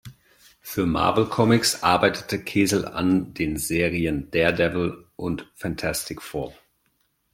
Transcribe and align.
Für 0.61 0.87
Marvel 0.87 1.27
Comics 1.27 1.83
arbeitete 1.83 2.41
Kesel 2.43 2.87
an 2.87 3.35
den 3.35 3.57
Serien 3.57 4.31
"Daredevil" 4.31 5.05
und 5.15 5.45
"Fantastic 5.53 6.23
Four". 6.23 6.55